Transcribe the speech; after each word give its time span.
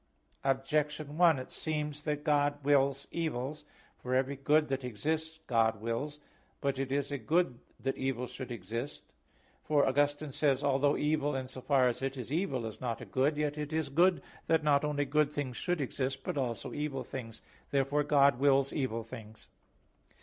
Objection 0.43 1.15
1: 1.15 1.37
It 1.37 1.51
seems 1.51 2.01
that 2.05 2.23
God 2.23 2.63
wills 2.63 3.07
evils. 3.11 3.65
For 3.99 4.15
every 4.15 4.35
good 4.35 4.67
that 4.69 4.83
exists, 4.83 5.37
God 5.45 5.79
wills. 5.79 6.19
But 6.59 6.79
it 6.79 6.91
is 6.91 7.11
a 7.11 7.19
good 7.19 7.59
that 7.79 7.99
evil 7.99 8.25
should 8.25 8.51
exist. 8.51 9.03
For 9.61 9.85
Augustine 9.85 10.31
says 10.31 10.63
(Enchiridion 10.63 10.71
95): 10.71 10.71
"Although 10.71 10.97
evil 10.97 11.35
in 11.35 11.47
so 11.49 11.61
far 11.61 11.87
as 11.87 12.01
it 12.01 12.17
is 12.17 12.31
evil 12.31 12.65
is 12.65 12.81
not 12.81 12.99
a 12.99 13.05
good, 13.05 13.37
yet 13.37 13.59
it 13.59 13.71
is 13.71 13.89
good 13.89 14.23
that 14.47 14.63
not 14.63 14.83
only 14.83 15.05
good 15.05 15.31
things 15.31 15.55
should 15.57 15.79
exist, 15.79 16.23
but 16.23 16.35
also 16.35 16.73
evil 16.73 17.03
things." 17.03 17.43
Therefore 17.69 18.01
God 18.03 18.39
wills 18.39 18.73
evil 18.73 19.03
things. 19.03 19.49